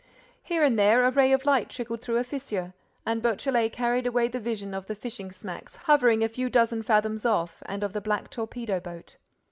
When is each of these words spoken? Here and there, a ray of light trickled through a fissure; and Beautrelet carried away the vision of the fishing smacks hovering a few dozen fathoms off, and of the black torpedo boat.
Here 0.41 0.63
and 0.63 0.79
there, 0.79 1.05
a 1.05 1.11
ray 1.11 1.31
of 1.31 1.45
light 1.45 1.69
trickled 1.69 2.01
through 2.01 2.17
a 2.17 2.23
fissure; 2.23 2.73
and 3.05 3.21
Beautrelet 3.21 3.71
carried 3.73 4.07
away 4.07 4.29
the 4.29 4.39
vision 4.39 4.73
of 4.73 4.87
the 4.87 4.95
fishing 4.95 5.31
smacks 5.31 5.75
hovering 5.75 6.23
a 6.23 6.27
few 6.27 6.49
dozen 6.49 6.81
fathoms 6.81 7.23
off, 7.23 7.61
and 7.67 7.83
of 7.83 7.93
the 7.93 8.01
black 8.01 8.31
torpedo 8.31 8.79
boat. 8.79 9.17